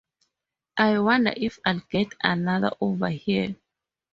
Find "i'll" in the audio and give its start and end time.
1.63-1.81